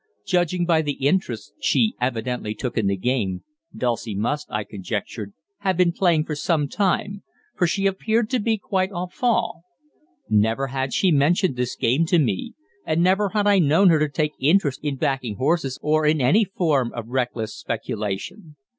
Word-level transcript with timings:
Judging 0.25 0.65
by 0.65 0.81
the 0.81 0.93
interest 1.05 1.53
she 1.59 1.93
evidently 2.01 2.55
took 2.55 2.75
in 2.75 2.87
the 2.87 2.97
game, 2.97 3.43
Dulcie 3.77 4.15
must, 4.15 4.49
I 4.49 4.63
conjectured, 4.63 5.31
have 5.59 5.77
been 5.77 5.91
playing 5.91 6.25
for 6.25 6.33
some 6.33 6.67
time, 6.67 7.21
for 7.55 7.67
she 7.67 7.85
appeared 7.85 8.27
to 8.31 8.39
be 8.39 8.57
quite 8.57 8.89
au 8.91 9.05
fait. 9.05 9.61
Never 10.27 10.67
had 10.69 10.91
she 10.91 11.11
mentioned 11.11 11.55
this 11.55 11.75
game 11.75 12.07
to 12.07 12.17
me, 12.17 12.55
and 12.83 13.03
never 13.03 13.29
had 13.29 13.45
I 13.45 13.59
known 13.59 13.89
her 13.89 13.99
to 13.99 14.09
take 14.09 14.33
interest 14.39 14.79
in 14.81 14.95
backing 14.95 15.35
horses 15.35 15.77
or 15.83 16.03
in 16.07 16.19
any 16.19 16.45
form 16.45 16.91
of 16.93 17.09
reckless 17.09 17.53
speculation. 17.55 18.55